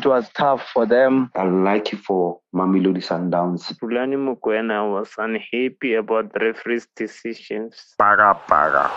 It 0.00 0.06
was 0.06 0.30
tough 0.30 0.66
for 0.72 0.86
them. 0.86 1.30
Unlucky 1.34 1.94
for 1.94 2.40
Mamelodi 2.54 3.04
Sundowns. 3.04 3.70
Rhulani 3.80 4.16
Mokwena 4.16 4.90
was 4.90 5.10
unhappy 5.18 5.92
about 5.92 6.32
the 6.32 6.40
referee's 6.40 6.88
decisions. 6.96 7.96
Paga, 7.98 8.40
paga. 8.48 8.88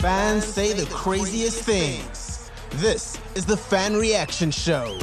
Fans 0.00 0.44
say 0.44 0.72
the 0.72 0.86
craziest 0.86 1.62
things. 1.62 2.50
This 2.82 3.16
is 3.36 3.46
the 3.46 3.56
Fan 3.56 3.94
Reaction 3.94 4.50
Show. 4.50 4.98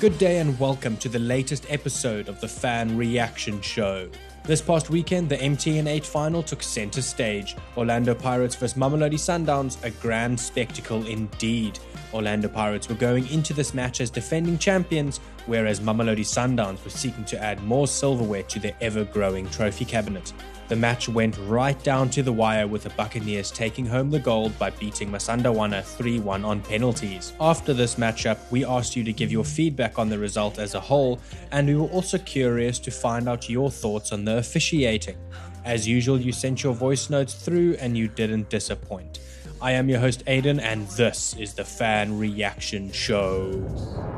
Good 0.00 0.18
day 0.18 0.38
and 0.38 0.58
welcome 0.58 0.96
to 0.96 1.08
the 1.08 1.20
latest 1.20 1.64
episode 1.70 2.28
of 2.28 2.40
the 2.40 2.48
Fan 2.48 2.96
Reaction 2.96 3.60
Show. 3.60 4.10
This 4.46 4.62
past 4.62 4.90
weekend, 4.90 5.28
the 5.28 5.38
MTN 5.38 5.88
8 5.88 6.06
final 6.06 6.40
took 6.40 6.62
center 6.62 7.02
stage. 7.02 7.56
Orlando 7.76 8.14
Pirates 8.14 8.54
vs 8.54 8.78
Mamelodi 8.78 9.18
Sundowns, 9.18 9.82
a 9.82 9.90
grand 9.90 10.38
spectacle 10.38 11.04
indeed. 11.08 11.80
Orlando 12.14 12.46
Pirates 12.46 12.88
were 12.88 12.94
going 12.94 13.26
into 13.30 13.52
this 13.52 13.74
match 13.74 14.00
as 14.00 14.08
defending 14.08 14.56
champions, 14.56 15.18
whereas 15.46 15.80
Mamelodi 15.80 16.20
Sundowns 16.20 16.84
were 16.84 16.90
seeking 16.90 17.24
to 17.24 17.42
add 17.42 17.60
more 17.64 17.88
silverware 17.88 18.44
to 18.44 18.60
their 18.60 18.76
ever 18.80 19.02
growing 19.02 19.50
trophy 19.50 19.84
cabinet. 19.84 20.32
The 20.68 20.74
match 20.76 21.08
went 21.08 21.38
right 21.46 21.80
down 21.84 22.10
to 22.10 22.24
the 22.24 22.32
wire 22.32 22.66
with 22.66 22.82
the 22.82 22.90
Buccaneers 22.90 23.52
taking 23.52 23.86
home 23.86 24.10
the 24.10 24.18
gold 24.18 24.58
by 24.58 24.70
beating 24.70 25.10
Masandawana 25.10 25.84
3 25.84 26.18
1 26.18 26.44
on 26.44 26.60
penalties. 26.60 27.34
After 27.40 27.72
this 27.72 27.94
matchup, 27.94 28.38
we 28.50 28.64
asked 28.64 28.96
you 28.96 29.04
to 29.04 29.12
give 29.12 29.30
your 29.30 29.44
feedback 29.44 29.96
on 29.98 30.08
the 30.08 30.18
result 30.18 30.58
as 30.58 30.74
a 30.74 30.80
whole, 30.80 31.20
and 31.52 31.68
we 31.68 31.76
were 31.76 31.86
also 31.88 32.18
curious 32.18 32.80
to 32.80 32.90
find 32.90 33.28
out 33.28 33.48
your 33.48 33.70
thoughts 33.70 34.10
on 34.10 34.24
the 34.24 34.38
officiating. 34.38 35.16
As 35.64 35.86
usual, 35.86 36.20
you 36.20 36.32
sent 36.32 36.64
your 36.64 36.74
voice 36.74 37.10
notes 37.10 37.34
through 37.34 37.76
and 37.80 37.96
you 37.96 38.08
didn't 38.08 38.48
disappoint. 38.50 39.20
I 39.60 39.72
am 39.72 39.88
your 39.88 40.00
host, 40.00 40.24
Aiden, 40.26 40.60
and 40.60 40.88
this 40.88 41.34
is 41.36 41.54
the 41.54 41.64
Fan 41.64 42.18
Reaction 42.18 42.90
Show. 42.90 44.15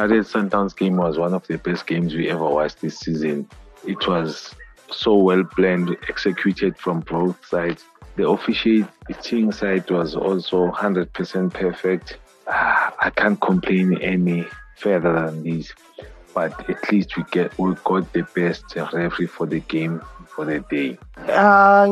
Pirates 0.00 0.32
Sundowns 0.32 0.74
game 0.74 0.96
was 0.96 1.18
one 1.18 1.34
of 1.34 1.46
the 1.46 1.58
best 1.58 1.86
games 1.86 2.14
we 2.14 2.30
ever 2.30 2.48
watched 2.48 2.80
this 2.80 3.00
season. 3.00 3.46
It 3.86 4.08
was 4.08 4.54
so 4.90 5.14
well 5.14 5.44
planned, 5.44 5.94
executed 6.08 6.78
from 6.78 7.00
both 7.00 7.44
sides. 7.44 7.84
The 8.16 8.26
officiating 8.26 9.52
side 9.52 9.90
was 9.90 10.16
also 10.16 10.70
100% 10.70 11.52
perfect. 11.52 12.16
Ah, 12.48 12.94
I 12.98 13.10
can't 13.10 13.38
complain 13.42 13.98
any 13.98 14.46
further 14.78 15.12
than 15.12 15.42
this, 15.42 15.70
but 16.34 16.68
at 16.68 16.92
least 16.92 17.16
we 17.16 17.24
get 17.30 17.56
we 17.58 17.74
got 17.84 18.12
the 18.12 18.22
best 18.34 18.64
referee 18.92 19.26
for 19.26 19.46
the 19.46 19.60
game 19.60 20.00
for 20.26 20.44
the 20.44 20.60
day. 20.70 20.98
Uh, 21.18 21.86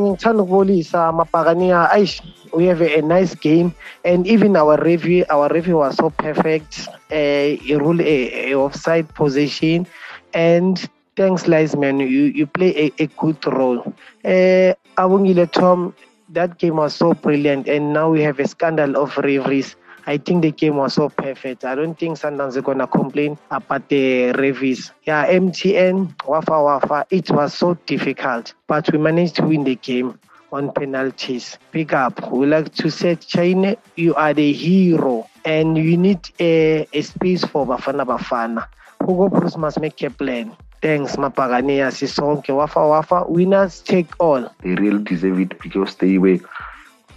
we 2.56 2.64
have 2.66 2.80
a, 2.80 3.02
nice 3.02 3.34
game 3.34 3.74
and 4.04 4.26
even 4.26 4.56
our 4.56 4.76
review 4.82 5.24
our 5.30 5.48
review 5.48 5.76
was 5.76 5.96
so 5.96 6.10
perfect. 6.10 6.88
Uh, 7.10 7.58
he 7.60 7.74
ruled 7.74 8.00
a, 8.00 8.52
a 8.52 8.54
offside 8.56 9.08
position 9.14 9.86
and 10.34 10.88
thanks 11.16 11.44
Liesman, 11.44 12.00
you, 12.00 12.24
you 12.38 12.46
play 12.46 12.92
a, 12.98 13.02
a 13.02 13.06
good 13.18 13.44
role. 13.46 13.80
Uh, 14.24 14.72
Abongile 14.96 15.50
Tom, 15.50 15.94
that 16.30 16.58
game 16.58 16.76
was 16.76 16.94
so 16.94 17.12
brilliant 17.12 17.68
and 17.68 17.92
now 17.92 18.10
we 18.10 18.22
have 18.22 18.38
a 18.38 18.46
scandal 18.46 18.96
of 18.96 19.16
referees. 19.18 19.76
I 20.08 20.16
think 20.16 20.40
the 20.40 20.52
game 20.52 20.76
was 20.76 20.94
so 20.94 21.10
perfect. 21.10 21.66
I 21.66 21.74
don't 21.74 21.94
think 21.98 22.16
Sundowns 22.16 22.56
are 22.56 22.62
gonna 22.62 22.86
complain 22.86 23.36
about 23.50 23.90
the 23.90 24.32
referees. 24.32 24.90
Yeah, 25.04 25.26
MTN, 25.26 26.24
Wafa 26.26 26.62
Wafa, 26.62 27.06
it 27.10 27.30
was 27.30 27.52
so 27.52 27.74
difficult, 27.84 28.54
but 28.68 28.90
we 28.90 28.96
managed 28.96 29.36
to 29.36 29.42
win 29.42 29.64
the 29.64 29.74
game 29.74 30.18
on 30.50 30.72
penalties. 30.72 31.58
Pick 31.72 31.92
up. 31.92 32.32
We 32.32 32.46
like 32.46 32.72
to 32.76 32.90
say, 32.90 33.16
Chaine, 33.16 33.76
you 33.96 34.14
are 34.14 34.32
the 34.32 34.50
hero, 34.50 35.28
and 35.44 35.76
you 35.76 35.98
need 35.98 36.20
a, 36.40 36.88
a 36.90 37.02
space 37.02 37.44
for 37.44 37.66
Bafana 37.66 38.06
Bafana. 38.06 38.66
Hugo 39.06 39.28
Broos 39.28 39.58
must 39.58 39.78
make 39.78 40.00
a 40.02 40.08
plan. 40.08 40.56
Thanks, 40.80 41.16
Mapagania, 41.16 41.90
Sisonke, 41.92 42.56
Wafa 42.56 42.80
Wafa. 42.80 43.24
Winners 43.28 43.82
take 43.82 44.08
all. 44.18 44.48
They 44.62 44.74
really 44.74 45.04
deserve 45.04 45.38
it 45.38 45.60
because 45.60 45.96
they 45.96 46.16
were 46.16 46.38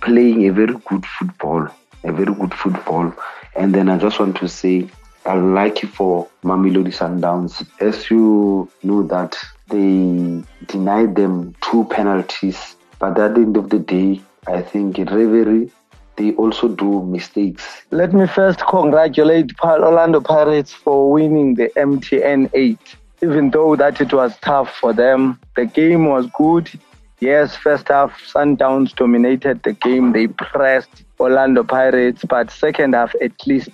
playing 0.02 0.46
a 0.50 0.52
very 0.52 0.74
good 0.90 1.06
football, 1.06 1.70
a 2.04 2.12
very 2.12 2.34
good 2.34 2.54
football. 2.54 3.14
And 3.56 3.74
then 3.74 3.90
I 3.90 3.98
just 3.98 4.20
want 4.20 4.38
to 4.38 4.48
say, 4.48 4.88
unlucky 5.26 5.88
for 5.88 6.28
Mamelodi 6.44 6.94
Sundowns. 6.94 7.68
As 7.80 8.10
you 8.10 8.70
know 8.84 9.04
that 9.04 9.38
they 9.68 10.44
denied 10.68 11.16
them 11.16 11.56
two 11.62 11.86
penalties, 11.86 12.76
but 13.00 13.20
at 13.20 13.36
the 13.36 13.42
end 13.42 13.58
of 13.58 13.70
the 13.70 13.80
day, 13.80 14.22
I 14.48 14.62
think 14.62 14.98
in 15.00 15.06
referee, 15.06 15.72
they 16.16 16.34
also 16.34 16.68
do 16.68 17.04
mistakes. 17.04 17.84
Let 17.92 18.14
me 18.14 18.28
first 18.28 18.60
congratulate 18.68 19.52
Orlando 19.64 20.22
Pirates 20.22 20.74
for 20.74 21.12
winning 21.12 21.56
the 21.56 21.70
MTN 21.78 22.50
8. 22.54 22.78
Even 23.24 23.52
though 23.52 23.76
that 23.76 24.02
it 24.02 24.14
was 24.14 24.36
tough 24.40 24.76
for 24.76 24.94
them, 24.94 25.40
the 25.56 25.66
game 25.66 26.06
was 26.08 26.26
good. 26.36 26.70
Yes, 27.22 27.56
first 27.56 27.88
half, 27.90 28.20
Sundowns 28.20 28.96
dominated 28.96 29.62
the 29.62 29.74
game. 29.74 30.12
They 30.12 30.26
pressed 30.26 31.04
Orlando 31.20 31.64
Pirates, 31.64 32.26
but 32.28 32.50
second 32.50 32.96
half, 32.96 33.14
at 33.22 33.46
least, 33.46 33.70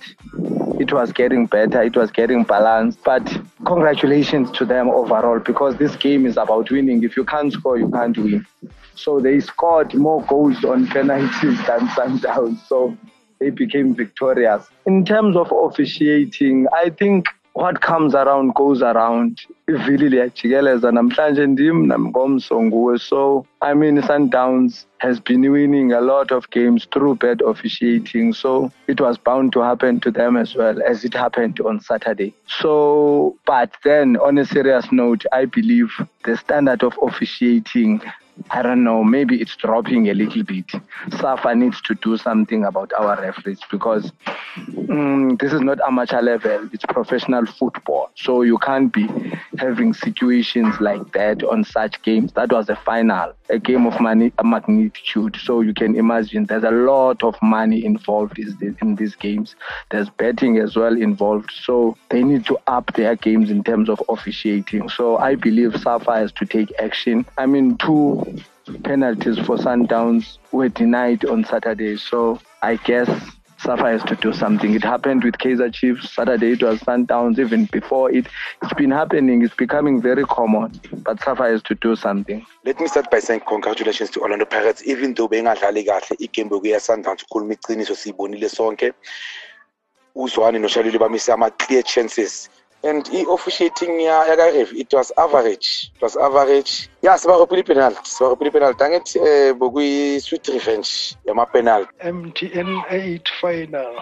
it 0.78 0.92
was 0.92 1.12
getting 1.12 1.46
better. 1.46 1.82
It 1.82 1.96
was 1.96 2.10
getting 2.10 2.44
balanced. 2.44 3.02
But 3.04 3.24
congratulations 3.64 4.50
to 4.50 4.66
them 4.66 4.90
overall 4.90 5.38
because 5.38 5.78
this 5.78 5.96
game 5.96 6.26
is 6.26 6.36
about 6.36 6.70
winning. 6.70 7.02
If 7.02 7.16
you 7.16 7.24
can't 7.24 7.50
score, 7.50 7.78
you 7.78 7.90
can't 7.90 8.18
win. 8.18 8.46
So 8.94 9.18
they 9.18 9.40
scored 9.40 9.94
more 9.94 10.22
goals 10.24 10.62
on 10.62 10.86
penalties 10.86 11.40
than 11.66 11.88
Sundowns. 11.96 12.58
So 12.66 12.94
they 13.40 13.48
became 13.48 13.94
victorious. 13.94 14.66
In 14.84 15.06
terms 15.06 15.36
of 15.36 15.50
officiating, 15.50 16.66
I 16.74 16.90
think 16.90 17.24
what 17.52 17.80
comes 17.80 18.14
around 18.14 18.54
goes 18.54 18.82
around. 18.82 19.40
Ivili 19.68 20.08
liyajikeleza 20.08 20.92
namhlanje 20.92 21.46
ndim 21.46 21.86
namngomso 21.86 22.62
nguwe 22.62 22.98
so 22.98 23.46
i 23.60 23.74
mean 23.74 24.02
sundowns 24.02 24.86
has 24.98 25.20
been 25.20 25.48
winning 25.50 25.92
a 25.92 26.00
lot 26.00 26.34
of 26.34 26.48
games 26.50 26.88
through 26.92 27.14
bad 27.18 27.42
officiating. 27.42 28.32
So 28.32 28.70
it 28.86 29.00
was 29.00 29.18
bound 29.18 29.52
to 29.52 29.60
happen 29.60 30.00
to 30.00 30.10
them 30.10 30.36
as 30.36 30.54
well 30.56 30.82
as 30.82 31.04
it 31.04 31.14
happened 31.14 31.60
on 31.60 31.80
saturday. 31.80 32.32
So 32.46 33.36
but 33.46 33.70
then 33.84 34.16
on 34.16 34.38
a 34.38 34.44
serious 34.44 34.90
note 34.92 35.24
i 35.32 35.44
believe 35.44 35.90
the 36.24 36.36
standard 36.36 36.82
of 36.82 36.94
officiating 37.02 38.00
I 38.50 38.62
don't 38.62 38.84
know, 38.84 39.04
maybe 39.04 39.40
it's 39.40 39.56
dropping 39.56 40.08
a 40.08 40.14
little 40.14 40.42
bit. 40.42 40.70
SAFA 41.18 41.54
needs 41.54 41.80
to 41.82 41.94
do 41.94 42.16
something 42.16 42.64
about 42.64 42.92
our 42.98 43.20
referees 43.20 43.60
because 43.70 44.12
mm, 44.56 45.38
this 45.38 45.52
is 45.52 45.60
not 45.60 45.80
amateur 45.86 46.22
level, 46.22 46.68
it's 46.72 46.84
professional 46.86 47.46
football. 47.46 48.10
So 48.14 48.42
you 48.42 48.58
can't 48.58 48.92
be 48.92 49.08
having 49.58 49.92
situations 49.92 50.74
like 50.80 51.12
that 51.12 51.42
on 51.42 51.64
such 51.64 52.00
games. 52.02 52.32
That 52.32 52.52
was 52.52 52.68
a 52.68 52.76
final, 52.76 53.32
a 53.50 53.58
game 53.58 53.86
of 53.86 54.00
money, 54.00 54.32
a 54.38 54.44
magnitude. 54.44 55.36
So 55.42 55.60
you 55.60 55.74
can 55.74 55.96
imagine 55.96 56.46
there's 56.46 56.64
a 56.64 56.70
lot 56.70 57.22
of 57.22 57.36
money 57.42 57.84
involved 57.84 58.38
in 58.38 58.94
these 58.96 59.14
games. 59.16 59.56
There's 59.90 60.08
betting 60.10 60.58
as 60.58 60.76
well 60.76 60.96
involved. 60.96 61.50
So 61.64 61.96
they 62.08 62.22
need 62.22 62.46
to 62.46 62.58
up 62.66 62.94
their 62.94 63.16
games 63.16 63.50
in 63.50 63.62
terms 63.64 63.88
of 63.88 64.02
officiating. 64.08 64.88
So 64.88 65.18
I 65.18 65.34
believe 65.34 65.76
SAFA 65.80 66.16
has 66.16 66.32
to 66.32 66.46
take 66.46 66.72
action. 66.78 67.26
I 67.36 67.46
mean, 67.46 67.76
two 67.78 68.24
penalties 68.84 69.38
for 69.38 69.56
Sundowns 69.56 70.38
were 70.52 70.68
denied 70.68 71.24
on 71.24 71.44
Saturday. 71.44 71.96
So 71.96 72.40
I 72.62 72.76
guess 72.76 73.08
SAFA 73.58 73.90
has 73.90 74.02
to 74.04 74.14
do 74.16 74.32
something. 74.32 74.74
It 74.74 74.84
happened 74.84 75.24
with 75.24 75.34
Kaizer 75.38 75.72
Chiefs. 75.72 76.12
Saturday 76.14 76.52
it 76.52 76.62
was 76.62 76.78
Sundowns. 76.80 77.38
Even 77.38 77.64
before 77.66 78.10
it, 78.10 78.26
it's 78.62 78.74
been 78.74 78.90
happening. 78.90 79.42
It's 79.42 79.54
becoming 79.54 80.00
very 80.00 80.24
common. 80.24 80.80
But 81.04 81.20
SAFA 81.22 81.50
has 81.50 81.62
to 81.64 81.74
do 81.74 81.96
something. 81.96 82.46
Let 82.64 82.78
me 82.80 82.86
start 82.86 83.10
by 83.10 83.18
saying 83.18 83.40
congratulations 83.48 84.10
to 84.10 84.20
Orlando 84.20 84.44
Pirates. 84.44 84.86
Even 84.86 85.14
though 85.14 85.28
bengadlali 85.28 85.84
kahle 85.86 86.16
igame 86.20 86.50
bokuya 86.50 86.78
Sundowns 86.78 87.24
ukhuluma 87.24 87.56
iqiniso 87.56 87.96
siyibonile 87.96 88.48
sonke. 88.48 88.92
Uzwane 90.16 90.58
noShalile 90.58 90.98
bamise 90.98 91.32
ama 91.32 91.50
clear 91.50 91.82
chances. 91.82 92.48
And 92.84 93.08
i-officiating 93.08 94.00
yaka-ref 94.00 94.72
it 94.72 94.92
was 94.92 95.12
average 95.18 95.90
it 95.94 96.02
was 96.02 96.16
average 96.16 96.88
ya 97.02 97.18
sibaropile 97.18 97.60
ipenalty 97.60 98.00
sibaropile 98.04 98.48
ipenalty 98.50 98.84
angithi 98.84 99.18
um 99.18 99.58
bokuyi-sweet 99.58 100.48
revenge 100.48 100.90
yama-penalty 101.26 101.88
MTN 102.00 102.84
8 102.90 103.28
final. 103.40 103.96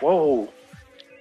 Whoa, 0.00 0.48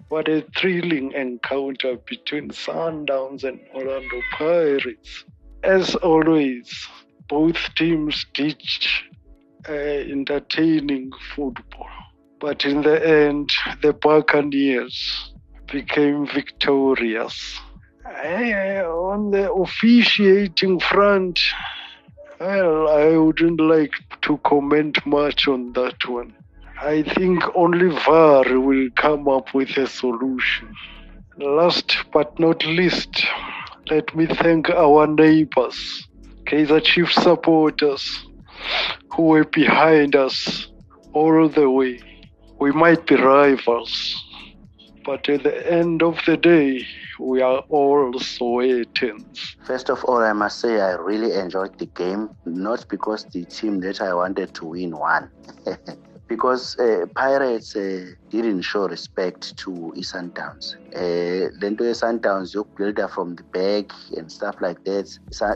what 0.10 0.28
a 0.28 0.42
thrilling 0.58 1.12
encounter 1.14 1.98
between 1.98 2.50
Sundowns 2.50 3.44
and 3.44 3.60
Orlando 3.74 4.22
Pirates. 4.32 5.26
As 5.64 5.96
always, 5.96 6.88
both 7.30 7.58
teams 7.76 8.26
ditched 8.34 8.90
uh, 9.70 9.72
entertaining 9.72 11.12
football. 11.36 11.88
But 12.40 12.66
in 12.66 12.82
the 12.82 13.08
end, 13.08 13.52
the 13.82 13.94
Buccaneers 13.94 15.31
became 15.72 16.28
victorious. 16.28 17.60
Eh, 18.06 18.82
on 18.84 19.32
the 19.32 19.52
officiating 19.52 20.80
front, 20.80 21.40
well, 22.40 22.90
I 22.90 23.16
wouldn't 23.16 23.62
like 23.62 23.94
to 24.24 24.38
comment 24.40 25.06
much 25.06 25.48
on 25.48 25.74
that 25.74 26.08
one. 26.08 26.34
I 26.82 27.04
think 27.04 27.44
only 27.56 27.90
VAR 27.90 28.60
will 28.60 28.90
come 28.96 29.28
up 29.28 29.54
with 29.54 29.78
a 29.78 29.88
solution. 29.88 30.74
Last 31.38 31.96
but 32.12 32.40
not 32.40 32.66
least, 32.66 33.26
let 33.90 34.16
me 34.16 34.26
thank 34.26 34.70
our 34.70 35.06
neighbors, 35.08 36.08
Kaizer 36.46 36.84
Chief 36.84 37.12
supporters, 37.14 38.26
who 39.14 39.24
were 39.24 39.46
behind 39.46 40.16
us 40.16 40.68
all 41.14 41.48
the 41.48 41.70
way. 41.70 42.00
We 42.60 42.72
might 42.72 43.06
be 43.06 43.16
rivals, 43.16 44.16
but 45.06 45.28
at 45.30 45.44
the 45.44 45.72
end 45.72 46.04
of 46.04 46.20
the 46.26 46.38
day, 46.38 46.86
we 47.20 47.42
are 47.42 47.60
all 47.70 48.14
Sowetan. 48.14 49.26
First 49.66 49.90
of 49.90 50.04
all, 50.06 50.18
I 50.18 50.34
must 50.34 50.60
say 50.60 50.80
I 50.82 50.94
really 50.94 51.34
enjoyed 51.34 51.78
the 51.78 51.88
game, 51.88 52.30
not 52.46 52.88
because 52.90 53.26
the 53.26 53.46
team 53.46 53.80
that 53.82 54.02
I 54.02 54.14
wanted 54.14 54.54
to 54.56 54.66
win 54.66 54.98
won. 54.98 55.30
because 56.32 56.80
uh, 56.80 57.06
Pirates 57.14 57.76
uh, 57.76 58.06
didn't 58.30 58.62
show 58.62 58.88
respect 58.88 59.58
to 59.58 59.92
i-Sundowns. 59.98 60.78
Uh, 60.96 61.52
le 61.60 61.70
nto 61.72 61.84
ye-Sundowns 61.84 62.56
yokubuilda 62.56 63.10
from 63.10 63.36
the 63.36 63.44
back 63.52 63.92
and 64.16 64.32
stuff 64.32 64.56
like 64.62 64.82
that, 64.86 65.08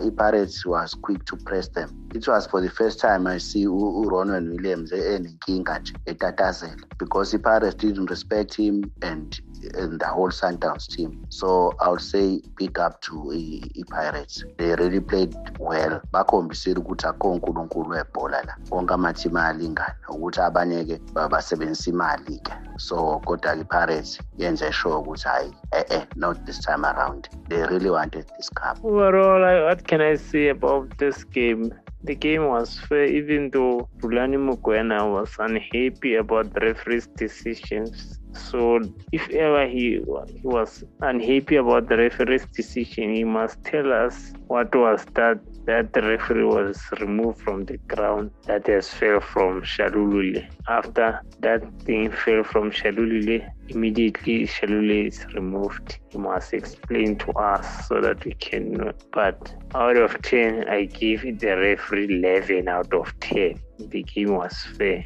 i-Pirates 0.08 0.66
was 0.66 0.94
quick 0.94 1.24
to 1.24 1.38
press 1.38 1.70
them. 1.70 1.90
It 2.14 2.28
was 2.28 2.46
for 2.48 2.60
the 2.60 2.70
first 2.70 3.00
time 3.00 3.26
I 3.26 3.38
see 3.38 3.66
uRonwen 3.66 4.52
Williams 4.52 4.92
enenkinga 4.92 5.80
nje 5.80 5.94
etatazela 6.06 6.84
because 7.00 7.34
i-Pirates 7.34 7.76
didn't 7.76 8.10
respect 8.10 8.56
him 8.56 8.92
and 9.02 9.40
and 9.74 10.00
the 10.00 10.06
whole 10.06 10.30
Sundowns 10.30 10.88
team. 10.88 11.26
So 11.30 11.74
I 11.80 11.90
would 11.90 12.02
say 12.02 12.42
big 12.58 12.80
up 12.80 13.02
to 13.02 13.32
i-Pirates. 13.34 14.44
They 14.58 14.76
really 14.76 15.00
played 15.00 15.36
well. 15.60 16.02
Bakhombisile 16.14 16.80
ukuthi 16.80 17.08
akho 17.08 17.32
unkulunkulu 17.32 17.90
webhola 17.90 18.46
la. 18.46 18.56
Wonke 18.72 18.94
amathimi 18.94 19.40
ayalingana 19.40 19.96
ukuthi 20.10 20.42
abanye-ke 20.42 21.00
basebenzisa 21.14 21.92
imali-ke. 21.92 22.54
So 22.78 23.22
kodwa 23.26 23.56
i-Pirates 23.56 24.20
yenze 24.38 24.72
sure 24.72 24.96
ukuthi 24.96 25.28
hayi 25.28 25.54
eh 25.72 25.84
eh 25.90 26.06
not 26.16 26.46
this 26.46 26.60
time 26.60 26.86
around. 26.86 27.30
They 27.50 27.64
really 27.68 27.90
wanted 27.90 28.26
this 28.38 28.50
cup. 28.50 28.84
Overall, 28.84 29.66
what 29.66 29.88
can 29.88 30.02
I 30.02 30.16
say 30.16 30.50
about 30.50 30.98
this 30.98 31.24
game? 31.24 31.74
The 32.04 32.14
game 32.14 32.46
was 32.48 32.78
fair, 32.78 33.06
even 33.06 33.50
though 33.50 33.90
Rhulani 33.98 34.38
Mokwena 34.38 35.12
was 35.12 35.36
unhappy 35.40 36.16
about 36.16 36.54
the 36.54 36.60
referee's 36.60 37.08
decisions. 37.08 38.20
So, 38.36 38.82
if 39.12 39.30
ever 39.30 39.68
he, 39.68 40.02
he 40.28 40.42
was 40.44 40.84
unhappy 41.02 41.56
about 41.56 41.90
the 41.90 41.98
referee's 41.98 42.46
decision, 42.48 43.16
he 43.16 43.24
must 43.24 43.64
tell 43.64 43.92
us 43.92 44.34
what 44.48 44.76
was 44.76 45.06
that 45.14 45.40
that 45.66 45.94
the 45.94 46.02
referee 46.02 46.44
was 46.44 46.80
removed 47.00 47.42
from 47.42 47.66
the 47.66 47.78
ground 47.94 48.32
that 48.46 48.68
has 48.68 48.88
fell 48.88 49.20
from 49.20 49.62
Shalulile. 49.62 50.48
After 50.68 51.22
that 51.40 51.64
thing 51.82 52.12
fell 52.12 52.44
from 52.44 52.72
Shalulile, 52.72 53.50
immediately 53.70 54.46
Shalulile 54.46 55.08
is 55.08 55.26
removed. 55.34 55.98
He 56.10 56.18
must 56.20 56.54
explain 56.54 57.18
to 57.18 57.32
us 57.32 57.88
so 57.88 58.00
that 58.00 58.24
we 58.26 58.34
can 58.34 58.74
know. 58.74 58.92
But 59.12 59.54
out 59.74 59.98
of 59.98 60.22
10, 60.22 60.70
I 60.70 60.86
give 60.86 61.22
the 61.40 61.58
referee 61.58 62.20
11 62.20 62.68
out 62.68 62.94
of 62.94 63.20
10. 63.20 63.60
The 63.80 64.04
game 64.04 64.36
was 64.36 64.56
fair. 64.78 65.04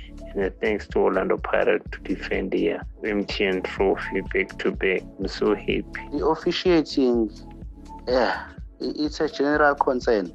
Thanks 0.62 0.88
to 0.90 1.00
Orlando 1.00 1.38
Pirates 1.38 1.86
to 1.92 2.00
defend 2.00 2.52
the 2.52 2.78
MTN 3.04 3.64
trophy 3.64 4.22
back 4.34 4.58
to 4.60 4.72
back. 4.72 5.04
I'm 5.20 5.28
so 5.28 5.56
happy. 5.56 5.84
The 6.12 6.26
officiating, 6.26 7.31
yeah, 8.08 8.48
it's 8.80 9.20
a 9.20 9.28
general 9.30 9.76
concern 9.76 10.31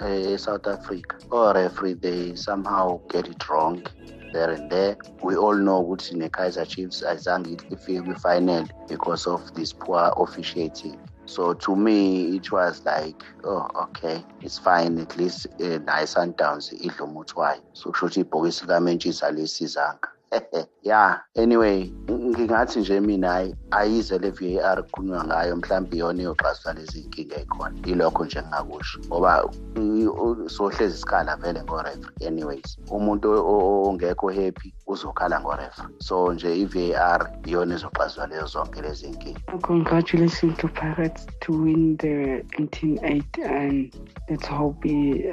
uh, 0.00 0.36
South 0.36 0.66
Africa. 0.66 1.16
Or 1.30 1.54
referee, 1.54 1.94
they 1.94 2.34
somehow 2.34 3.00
get 3.08 3.28
it 3.28 3.48
wrong 3.48 3.86
there 4.32 4.50
and 4.50 4.70
there. 4.70 4.96
We 5.22 5.36
all 5.36 5.54
know 5.54 5.84
ukuthi 5.84 6.14
ne-Kaizer 6.14 6.66
Chiefs 6.68 7.02
azange 7.02 7.56
ifike 7.70 8.02
kwi-final 8.04 8.68
because 8.88 9.26
of 9.26 9.54
this 9.54 9.72
poor 9.72 10.12
officiating. 10.16 10.98
So 11.26 11.54
to 11.54 11.76
me, 11.76 12.36
it 12.36 12.50
was 12.52 12.84
like, 12.84 13.22
oh, 13.44 13.66
okay, 13.82 14.24
it's 14.40 14.58
fine. 14.58 14.98
At 14.98 15.16
least 15.16 15.46
uh, 15.60 15.78
naye 15.78 16.06
Sundowns 16.06 16.72
idla 16.72 17.06
umuthi 17.06 17.34
wayo. 17.36 17.62
So 17.72 17.90
kusho 17.90 18.06
ukuthi 18.06 18.20
ibhokisi 18.20 18.64
likamentshisi 18.64 19.24
alisizanga. 19.24 20.08
yeah 20.82 21.20
anyway 21.36 21.92
ngingathi 22.10 22.80
nje 22.80 23.00
mina 23.00 23.28
hayi 23.28 23.56
ayize 23.70 24.18
le 24.18 24.30
VAR 24.30 24.82
kukhulunywa 24.82 25.24
ngayo 25.24 25.56
mhlawumbe 25.56 25.96
iyona 25.96 26.22
iyoxazulula 26.22 26.80
lezi 26.80 27.00
inkinga 27.00 27.36
ekhona. 27.36 27.76
Ilokho 27.86 28.24
nje 28.24 28.38
engingakusho 28.38 29.00
ngoba 29.06 29.50
sohlezi 30.46 30.94
isikhala 30.94 31.36
vele 31.36 31.62
ngo-referee 31.62 32.26
anyways 32.28 32.78
umuntu 32.90 33.28
ongekho 33.88 34.28
happy 34.28 34.74
uzokhala 34.86 35.40
ngo-referee 35.40 35.94
so 35.98 36.32
nje 36.32 36.56
i-VAR 36.62 37.20
iyona 37.46 37.74
izoxazulula 37.74 38.26
lezo 38.26 38.46
zonke 38.46 38.82
lezi 38.82 39.06
inkinga 39.06 39.40
congratulations 39.62 40.56
to 40.56 40.68
pirates 40.68 41.26
to 41.40 41.52
win 41.52 41.96
the 41.96 42.42
188 42.58 43.38
and 43.44 43.94
let's 44.28 44.48
hope 44.48 44.88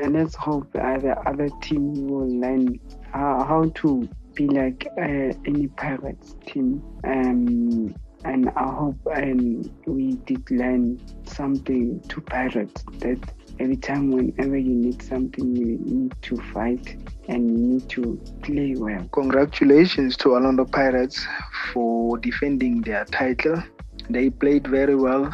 let's 0.09 0.35
hope 0.35 0.67
uh, 0.75 0.97
the 0.97 1.13
other 1.29 1.49
team 1.61 2.07
will 2.07 2.39
learn 2.39 2.79
how, 3.11 3.43
how 3.43 3.69
to 3.69 4.07
be 4.35 4.47
like 4.47 4.87
uh, 4.97 5.33
any 5.45 5.67
pirates 5.67 6.35
team. 6.45 6.83
Um, 7.03 7.95
and 8.25 8.49
I 8.49 8.73
hope 8.73 8.97
um, 9.15 9.71
we 9.85 10.13
did 10.25 10.49
learn 10.51 10.99
something 11.25 12.01
to 12.09 12.21
pirates 12.21 12.83
that 12.99 13.19
every 13.59 13.77
time 13.77 14.11
whenever 14.11 14.57
you 14.57 14.73
need 14.73 15.01
something 15.01 15.55
you 15.55 15.77
need 15.79 16.13
to 16.23 16.37
fight 16.53 16.97
and 17.27 17.49
you 17.49 17.57
need 17.57 17.89
to 17.89 18.19
play 18.41 18.75
well. 18.77 19.07
Congratulations 19.11 20.17
to 20.17 20.33
orlando 20.33 20.65
pirates 20.65 21.25
for 21.71 22.17
defending 22.17 22.81
their 22.81 23.05
title. 23.05 23.61
They 24.09 24.29
played 24.29 24.67
very 24.67 24.95
well. 24.95 25.33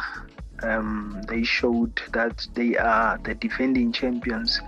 Um, 0.62 1.22
they 1.28 1.42
showed 1.42 2.00
that 2.12 2.46
they 2.54 2.76
are 2.76 3.18
the 3.18 3.34
defending 3.34 3.92
champions 3.92 4.60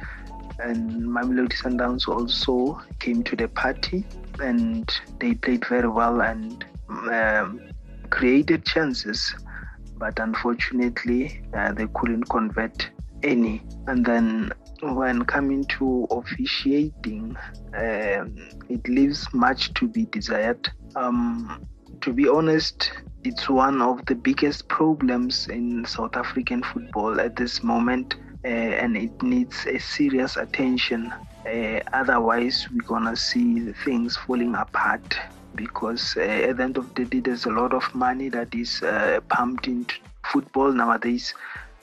and 0.58 1.02
Mamelodi 1.02 1.54
Sundowns 1.54 2.08
also 2.08 2.80
came 2.98 3.22
to 3.24 3.36
the 3.36 3.48
party 3.48 4.04
and 4.40 4.92
they 5.20 5.34
played 5.34 5.64
very 5.66 5.88
well 5.88 6.20
and 6.20 6.64
um, 7.10 7.60
created 8.10 8.64
chances, 8.64 9.34
but 9.96 10.18
unfortunately 10.18 11.42
uh, 11.54 11.72
they 11.72 11.86
couldn't 11.94 12.24
convert 12.24 12.88
any. 13.22 13.62
And 13.86 14.04
then 14.04 14.52
when 14.80 15.24
coming 15.24 15.64
to 15.78 16.06
officiating, 16.10 17.36
um, 17.74 18.36
it 18.68 18.86
leaves 18.88 19.26
much 19.32 19.74
to 19.74 19.88
be 19.88 20.06
desired. 20.06 20.68
Um, 20.96 21.66
to 22.00 22.12
be 22.12 22.28
honest, 22.28 22.92
it's 23.24 23.48
one 23.48 23.82
of 23.82 24.04
the 24.06 24.14
biggest 24.14 24.68
problems 24.68 25.48
in 25.48 25.84
South 25.84 26.16
African 26.16 26.62
football 26.62 27.20
at 27.20 27.36
this 27.36 27.62
moment 27.62 28.14
uh, 28.14 28.27
Uh, 28.48 28.72
and 28.82 28.96
it 28.96 29.22
needs 29.22 29.66
a 29.66 29.78
serious 29.78 30.38
attention. 30.38 31.12
Uh, 31.44 31.80
otherwise, 31.92 32.66
we're 32.72 32.80
gonna 32.86 33.14
see 33.14 33.72
things 33.84 34.16
falling 34.16 34.54
apart 34.54 35.18
because 35.54 36.16
uh, 36.16 36.20
at 36.20 36.56
the 36.56 36.62
end 36.62 36.78
of 36.78 36.94
the 36.94 37.04
day, 37.04 37.20
there's 37.20 37.44
a 37.44 37.50
lot 37.50 37.74
of 37.74 37.94
money 37.94 38.30
that 38.30 38.54
is 38.54 38.82
uh, 38.82 39.20
pumped 39.28 39.66
into 39.66 39.96
football 40.32 40.72
nowadays, 40.72 41.34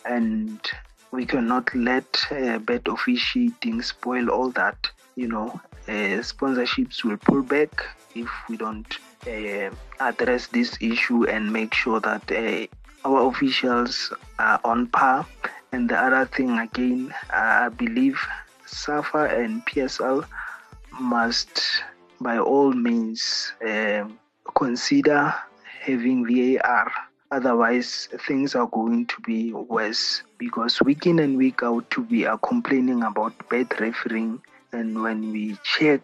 and 0.06 0.60
we 1.12 1.24
cannot 1.24 1.70
let 1.76 2.08
uh, 2.32 2.58
bad 2.58 2.88
officiating 2.88 3.84
spoil 3.84 4.32
all 4.32 4.50
that. 4.50 4.90
You 5.16 5.28
know, 5.28 5.62
sponsorships 5.86 7.04
will 7.04 7.18
pull 7.18 7.44
back 7.44 7.86
if 8.16 8.28
we 8.50 8.58
don't 8.58 8.92
address 10.00 10.48
this 10.48 10.76
issue 10.82 11.28
and 11.28 11.54
make 11.54 11.76
sure 11.76 12.00
that 12.00 12.70
our 13.06 13.28
officials 13.28 14.12
are 14.40 14.60
on 14.64 14.88
par 14.88 15.28
and 15.72 15.90
the 15.90 15.98
other 15.98 16.26
thing 16.26 16.58
again, 16.58 17.14
I 17.30 17.70
believe 17.70 18.20
SAFA 18.66 19.30
and 19.38 19.66
PSL 19.66 20.26
must, 21.00 21.62
by 22.20 22.38
all 22.38 22.72
means, 22.72 23.54
um, 23.66 24.20
consider 24.56 25.34
having 25.82 26.26
VAR. 26.26 26.92
Otherwise, 27.32 28.08
things 28.28 28.56
are 28.56 28.68
going 28.68 29.06
to 29.08 29.20
be 29.22 29.52
worse 29.52 30.24
because 30.38 30.82
week 30.82 31.06
in 31.06 31.20
and 31.20 31.38
week 31.38 31.64
out, 31.64 31.98
we 32.10 32.26
are 32.26 32.38
complaining 32.38 33.04
about 33.04 33.34
bad 33.50 33.68
refereeing, 33.80 34.42
and 34.72 35.02
when 35.02 35.32
we 35.32 35.58
check, 35.64 36.02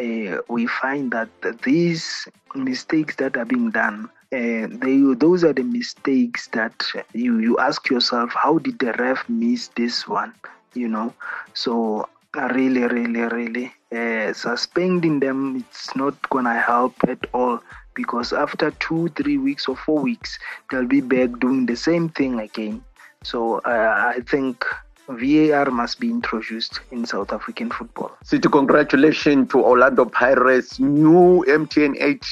uh, 0.00 0.38
we 0.48 0.66
find 0.66 1.12
that 1.12 1.28
these 1.62 2.28
mistakes 2.54 3.16
that 3.16 3.36
are 3.36 3.44
being 3.44 3.70
done 3.70 4.10
uh, 4.34 4.68
they, 4.70 4.98
those 5.14 5.44
are 5.44 5.52
the 5.52 5.62
mistakes 5.62 6.48
that 6.48 6.74
you, 7.12 7.38
you 7.38 7.58
ask 7.58 7.88
yourself, 7.88 8.32
how 8.34 8.58
did 8.58 8.78
the 8.78 8.92
ref 8.94 9.24
miss 9.28 9.68
this 9.68 10.08
one? 10.08 10.34
You 10.74 10.88
know, 10.88 11.14
so 11.52 12.08
really, 12.34 12.82
really, 12.82 13.20
really, 13.20 13.72
uh, 13.92 14.32
suspending 14.32 15.20
them, 15.20 15.56
it's 15.56 15.94
not 15.94 16.14
gonna 16.30 16.58
help 16.58 16.94
at 17.06 17.24
all 17.32 17.60
because 17.94 18.32
after 18.32 18.72
two, 18.72 19.08
three 19.10 19.38
weeks 19.38 19.68
or 19.68 19.76
four 19.76 20.00
weeks, 20.00 20.38
they'll 20.70 20.86
be 20.86 21.00
back 21.00 21.38
doing 21.38 21.66
the 21.66 21.76
same 21.76 22.08
thing 22.08 22.40
again. 22.40 22.82
So 23.22 23.58
uh, 23.58 24.12
I 24.16 24.20
think 24.28 24.64
VAR 25.08 25.70
must 25.70 26.00
be 26.00 26.10
introduced 26.10 26.80
in 26.90 27.06
South 27.06 27.32
African 27.32 27.70
football. 27.70 28.10
City, 28.24 28.48
congratulations 28.48 29.50
to 29.50 29.62
Orlando 29.62 30.06
Pirates, 30.06 30.80
new 30.80 31.44
MTN 31.46 31.96
8 32.00 32.26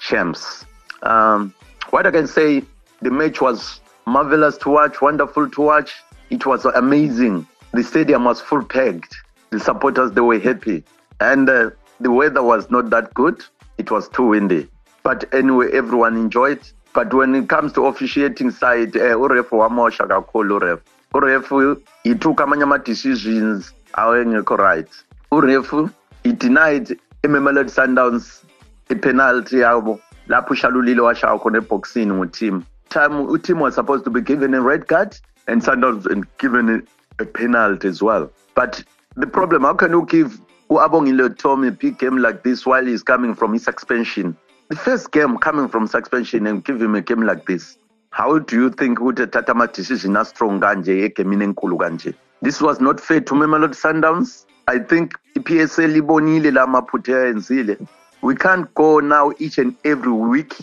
champs. 0.00 0.66
Um, 1.04 1.54
what 1.90 2.06
I 2.06 2.10
can 2.10 2.26
say, 2.26 2.62
the 3.02 3.10
match 3.10 3.40
was 3.40 3.80
marvelous 4.06 4.56
to 4.58 4.70
watch, 4.70 5.00
wonderful 5.00 5.48
to 5.50 5.60
watch. 5.60 5.94
It 6.30 6.46
was 6.46 6.64
amazing. 6.64 7.46
The 7.72 7.82
stadium 7.84 8.24
was 8.24 8.40
full 8.40 8.64
packed. 8.64 9.14
The 9.50 9.60
supporters 9.60 10.12
they 10.12 10.20
were 10.20 10.38
happy, 10.38 10.82
and 11.20 11.48
uh, 11.48 11.70
the 12.00 12.10
weather 12.10 12.42
was 12.42 12.70
not 12.70 12.90
that 12.90 13.14
good. 13.14 13.44
It 13.78 13.90
was 13.90 14.08
too 14.08 14.28
windy, 14.28 14.68
but 15.02 15.32
anyway, 15.32 15.70
everyone 15.72 16.16
enjoyed. 16.16 16.60
But 16.92 17.12
when 17.12 17.34
it 17.34 17.48
comes 17.48 17.72
to 17.74 17.86
officiating 17.86 18.50
side, 18.50 18.96
uh, 18.96 19.14
uref 19.16 19.50
wamosha 19.50 20.08
kakhulu 20.08 20.60
uref. 20.60 20.80
Uref 21.12 21.82
he 22.02 22.14
took 22.14 22.36
amanye 22.38 22.62
ama-decisions 22.62 23.72
awengekho 23.94 24.58
right. 24.58 24.88
Uref 25.30 25.92
he 26.24 26.32
denied 26.32 26.96
iMamelodi 27.22 27.70
Sundowns 27.70 28.44
ipenalty 28.88 29.58
yabo 29.62 30.00
lapho 30.28 30.54
ushalulile 30.54 31.00
washaya 31.00 31.38
khona 31.38 31.60
eboxini 31.60 32.12
nguteam. 32.12 32.64
Time 32.90 33.26
uteam 33.26 33.58
was 33.58 33.74
supposed 33.74 34.04
to 34.04 34.10
be 34.10 34.20
given 34.20 34.54
a 34.54 34.60
red 34.60 34.86
card 34.86 35.16
and 35.46 35.62
Sundowns 35.62 36.06
and 36.06 36.26
given 36.38 36.86
a, 37.18 37.24
penalty 37.24 37.88
as 37.88 38.02
well. 38.02 38.30
But 38.54 38.82
the 39.16 39.26
problem, 39.26 39.62
how 39.62 39.74
can 39.74 39.90
you 39.90 40.06
give 40.06 40.40
Uabongile 40.70 41.36
Tommy 41.38 41.68
a 41.68 41.72
big 41.72 41.98
game 41.98 42.18
like 42.18 42.42
this 42.42 42.64
while 42.66 42.84
he's 42.84 43.02
coming 43.02 43.34
from 43.34 43.52
his 43.52 43.64
suspension? 43.64 44.36
The 44.68 44.76
first 44.76 45.12
game 45.12 45.36
coming 45.38 45.68
from 45.68 45.86
suspension 45.86 46.46
and 46.46 46.64
give 46.64 46.80
him 46.80 46.94
a 46.94 47.02
game 47.02 47.22
like 47.22 47.46
this. 47.46 47.76
How 48.10 48.38
do 48.38 48.56
you 48.56 48.70
think 48.70 48.98
ukuthi 48.98 49.26
thatha 49.26 49.50
ama-decision 49.50 50.16
a-strong 50.16 50.60
kanje 50.60 51.08
egemini 51.08 51.52
enkulu 51.52 51.78
kanje? 51.78 52.14
This 52.42 52.60
was 52.60 52.80
not 52.80 53.00
fair 53.00 53.20
to 53.20 53.34
Mamelodi 53.34 53.74
Sundowns. 53.74 54.46
I 54.68 54.78
think 54.78 55.14
i-PSL 55.36 56.00
ibonile 56.00 56.52
la 56.54 56.66
maphutha 56.66 57.24
ayenzile. 57.24 57.86
We 58.24 58.34
can't 58.34 58.72
go 58.74 59.00
now 59.00 59.32
each 59.38 59.58
and 59.58 59.76
every 59.84 60.10
week 60.12 60.54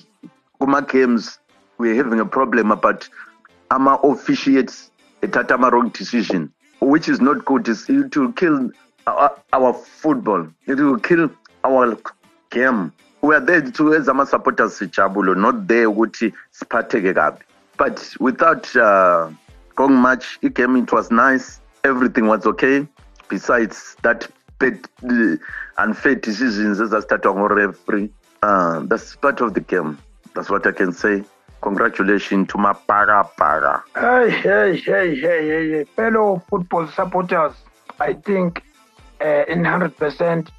kuma-games 0.60 1.38
we're 1.77 1.94
having 1.94 2.20
a 2.20 2.25
problem 2.25 2.72
about 2.72 3.08
ama-officiates 3.70 4.89
ethatha 5.22 5.51
ama-wrong 5.51 5.89
decision 5.89 6.51
which 6.80 7.08
is 7.08 7.22
not 7.22 7.46
good. 7.46 7.68
It's, 7.68 7.88
it 7.88 8.18
will 8.18 8.32
kill 8.32 8.72
our, 9.06 9.38
our 9.53 9.74
football. 9.74 10.48
It 10.65 10.80
will 10.80 10.98
kill 10.98 11.30
our 11.63 11.96
game. 12.50 12.91
We 13.22 13.36
are 13.36 13.39
there 13.39 13.62
to 13.62 13.94
as 13.94 14.10
ama 14.10 14.25
supporters 14.25 14.80
sijabulo, 14.80 15.38
not 15.38 15.68
there 15.68 15.86
ukuthi 15.86 16.34
siphatheke 16.51 17.13
kabi. 17.13 17.41
But 17.77 18.15
without 18.20 18.75
uh, 18.75 19.30
going 19.75 19.94
much, 19.94 20.39
it 20.41 20.56
game 20.56 20.75
it 20.77 20.91
was 20.91 21.12
nice. 21.12 21.62
Everything 21.84 22.25
was 22.25 22.48
okay. 22.48 22.88
Besides 23.30 23.96
that 24.01 24.27
unfair 25.77 26.15
decisions 26.15 26.80
on 27.25 27.38
referee, 27.38 28.10
uh, 28.44 28.80
that's 28.82 29.15
part 29.15 29.41
of 29.41 29.53
the 29.53 29.62
game. 29.62 29.98
That's 30.36 30.50
what 30.50 30.65
I 30.65 30.72
can 30.72 30.94
say. 30.94 31.24
Congratulations 31.62 32.48
to 32.50 32.58
para. 33.38 33.84
Hey, 33.96 34.30
hey, 34.41 34.77
hey, 34.77 35.15
hey, 35.15 35.70
hey, 35.72 35.84
fellow 35.96 36.41
football 36.50 36.88
supporters. 36.88 37.53
I 38.00 38.13
think 38.13 38.63
uh, 39.22 39.44
in 39.48 39.60
100%, 39.62 40.50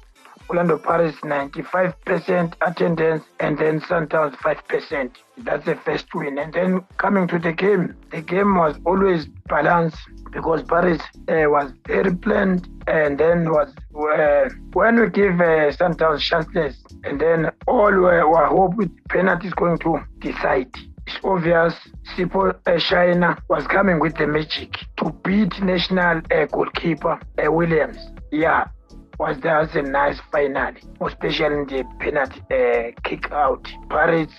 Orlando 0.49 0.77
Paris 0.77 1.15
95% 1.23 2.53
attendance, 2.61 3.23
and 3.39 3.57
then 3.57 3.81
Sundowns 3.81 4.35
5%. 4.35 5.11
That's 5.39 5.65
the 5.65 5.75
first 5.75 6.13
win. 6.13 6.37
And 6.37 6.53
then 6.53 6.81
coming 6.97 7.27
to 7.27 7.39
the 7.39 7.51
game, 7.51 7.95
the 8.11 8.21
game 8.21 8.55
was 8.55 8.75
always 8.85 9.25
balanced 9.47 9.97
because 10.33 10.63
Paris 10.63 11.01
uh, 11.29 11.45
was 11.49 11.71
very 11.87 12.15
planned, 12.15 12.67
and 12.87 13.17
then 13.17 13.49
was 13.49 13.73
uh, 13.95 14.49
when 14.73 14.99
we 14.99 15.09
give 15.09 15.39
uh, 15.39 15.71
Sundowns 15.71 16.19
chances, 16.19 16.83
and 17.03 17.19
then 17.19 17.51
all 17.67 17.91
were, 17.91 18.27
were 18.27 18.47
hope 18.47 18.75
with 18.75 18.91
penalties 19.09 19.53
going 19.53 19.77
to 19.79 19.99
decide 20.19 20.69
it's 21.05 21.17
obvious 21.23 21.73
Sipho 22.15 22.55
uh, 22.65 22.79
Chaine 22.79 23.35
was 23.49 23.67
coming 23.67 23.99
with 23.99 24.15
the 24.15 24.25
magic 24.25 24.73
to 24.97 25.11
beat 25.23 25.61
national 25.61 26.21
goalkeeper 26.51 27.19
Williams. 27.37 27.97
Yeah, 28.31 28.67
was 29.19 29.37
that 29.41 29.75
a 29.75 29.81
nice 29.81 30.19
final, 30.31 30.73
especially 31.01 31.55
in 31.57 31.65
the 31.67 31.83
penalty 31.99 32.95
kick 33.03 33.31
out. 33.31 33.67
Paris 33.89 34.31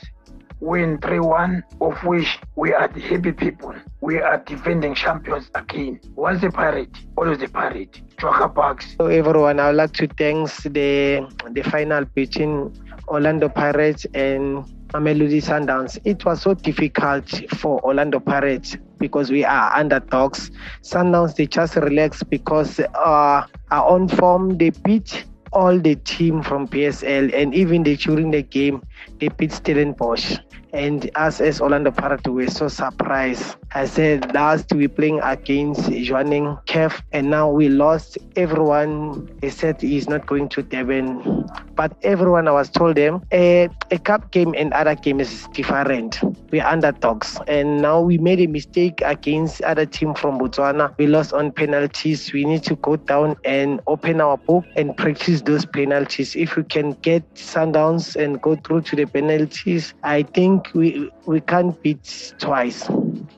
win 0.64 0.99
3-1, 0.99 1.62
of 1.83 2.02
which 2.04 2.38
we 2.56 2.73
are 2.73 2.88
the 2.88 3.00
happy 3.00 3.33
people. 3.33 3.75
We 4.00 4.18
are 4.18 4.38
defending 4.47 4.94
champions 4.94 5.50
again. 5.54 6.00
Once 6.16 6.42
a 6.42 6.50
pirate, 6.50 6.97
always 7.16 7.42
a 7.42 7.49
pirate. 7.49 8.00
Joker 8.18 8.49
Bucks. 8.49 8.97
So 8.99 9.06
everyone, 9.06 9.61
I 9.61 9.68
would 9.68 9.76
like 9.76 9.92
to 9.94 10.06
thank 10.06 10.50
the 10.62 11.28
the 11.52 11.62
final 11.64 12.04
between 12.06 12.73
Orlando 13.09 13.49
Pirates 13.49 14.06
and 14.14 14.64
Mamelodi 14.94 15.42
Sundowns. 15.42 15.99
It 16.04 16.25
was 16.25 16.40
so 16.40 16.54
difficult 16.54 17.28
for 17.59 17.85
Orlando 17.85 18.18
Pirates 18.18 18.76
because 18.99 19.30
we 19.30 19.44
are 19.44 19.71
underdogs. 19.76 20.50
Sundowns 20.83 21.37
they 21.37 21.47
just 21.47 21.76
relax 21.76 22.23
because 22.23 22.80
uh, 22.80 22.88
are 23.04 23.47
on 23.71 24.09
form. 24.09 24.56
They 24.56 24.71
beat 24.71 25.25
all 25.54 25.78
the 25.78 25.94
team 25.97 26.42
from 26.42 26.66
PSL 26.68 27.33
and 27.33 27.54
even 27.54 27.85
the, 27.85 27.97
during 27.97 28.30
the 28.33 28.42
game 28.42 28.83
they 29.20 29.28
beat 29.28 29.52
Stellenbosch. 29.52 30.38
And 30.72 31.08
us 31.14 31.40
as 31.40 31.60
Orlando 31.60 31.92
Pirates 31.92 32.28
were 32.28 32.48
so 32.48 32.66
surprised. 32.66 33.56
I 33.76 33.86
said 33.86 34.34
last 34.34 34.72
we 34.72 34.88
playing 34.88 35.20
against 35.22 35.82
Jwaneng 35.82 36.64
Kev 36.66 37.00
and 37.12 37.30
now 37.30 37.48
we 37.48 37.68
lost. 37.68 38.18
Everyone 38.34 39.30
they 39.40 39.50
said 39.50 39.80
he's 39.80 40.08
not 40.08 40.26
going 40.26 40.48
to 40.48 40.62
Devon. 40.62 41.48
But 41.76 41.96
everyone 42.02 42.48
I 42.48 42.52
was 42.52 42.70
told 42.70 42.96
them 42.96 43.22
a, 43.32 43.68
a 43.92 43.98
cup 43.98 44.32
game 44.32 44.52
and 44.56 44.72
other 44.72 44.96
game 44.96 45.20
is 45.20 45.46
different. 45.52 46.20
We're 46.50 46.64
underdogs. 46.66 47.38
And 47.46 47.80
now 47.80 48.00
we 48.00 48.18
made 48.18 48.40
a 48.40 48.48
mistake 48.48 49.00
against 49.04 49.62
other 49.62 49.86
team 49.86 50.14
from 50.14 50.38
Botswana. 50.38 50.96
We 50.98 51.06
lost 51.06 51.32
on 51.32 51.52
penalties. 51.52 52.32
We 52.32 52.44
need 52.44 52.64
to 52.64 52.74
go 52.76 52.96
down 52.96 53.36
and 53.44 53.80
open 53.86 54.20
our 54.20 54.36
book 54.38 54.64
and 54.76 54.96
practice 54.96 55.42
those 55.42 55.64
penalties. 55.66 56.34
If 56.34 56.56
we 56.56 56.64
can 56.64 56.92
get 57.02 57.22
sundowns 57.34 58.16
and 58.16 58.40
go 58.42 58.56
through 58.56 58.82
to 58.84 58.96
the 58.96 59.06
penalties, 59.06 59.94
I 60.02 60.22
think 60.22 60.70
we 60.74 61.10
we 61.26 61.40
can't 61.40 61.80
beat 61.82 62.34
twice. 62.38 62.88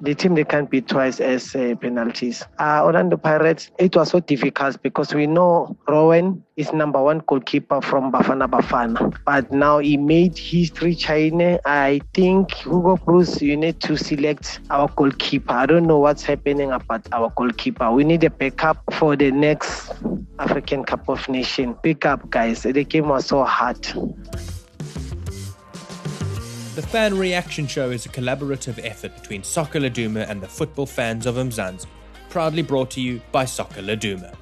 The 0.01 0.15
team 0.15 0.35
they 0.35 0.45
can't 0.45 0.69
beat 0.71 0.89
twice 0.89 1.21
as 1.21 1.55
uh, 1.55 1.75
penalties. 1.81 2.45
Uh, 2.59 2.83
Orlando 2.85 3.17
Pirates, 3.17 3.71
it 3.79 3.97
was 3.97 4.11
so 4.11 4.21
difficult 4.21 4.83
because 4.83 5.15
we 5.15 5.27
know 5.27 5.77
Rowan 5.89 6.45
is 6.57 6.73
number 6.73 7.03
one 7.03 7.23
goalkeeper 7.27 7.81
from 7.81 8.11
Bafana 8.11 8.49
Bafana, 8.49 9.17
but 9.25 9.53
now 9.53 9.79
he 9.79 9.97
made 9.97 10.37
history. 10.37 10.95
Chaine, 10.95 11.59
I 11.65 12.01
think 12.15 12.53
Hugo 12.53 12.97
Broos, 12.97 13.41
you 13.43 13.57
need 13.57 13.81
to 13.81 13.97
select 13.97 14.61
our 14.71 14.89
goalkeeper. 14.89 15.53
I 15.53 15.67
don't 15.67 15.87
know 15.87 15.99
what's 15.99 16.23
happening 16.23 16.73
about 16.73 17.07
our 17.13 17.31
goalkeeper. 17.37 17.91
We 17.93 18.05
need 18.05 18.25
a 18.25 18.31
backup 18.31 18.83
for 18.95 19.17
the 19.17 19.31
next 19.31 19.93
African 20.39 20.85
Cup 20.85 21.09
of 21.09 21.29
Nation. 21.29 21.75
Pick 21.75 22.05
up, 22.05 22.31
guys. 22.31 22.63
The 22.63 22.85
game 22.85 23.09
was 23.09 23.27
so 23.27 23.45
hard. 23.45 23.87
The 26.77 26.83
Fan 26.83 27.17
Reaction 27.17 27.67
Show 27.67 27.91
is 27.91 28.05
a 28.05 28.11
collaborative 28.11 28.79
effort 28.85 29.15
between 29.19 29.43
Soccer 29.43 29.81
Laduma 29.81 30.29
and 30.29 30.43
the 30.43 30.47
football 30.47 30.85
fans 30.85 31.25
of 31.25 31.37
Mzansi, 31.37 31.87
proudly 32.29 32.61
brought 32.61 32.91
to 32.91 33.01
you 33.01 33.23
by 33.33 33.47
Soccer 33.47 33.81
Laduma. 33.81 34.37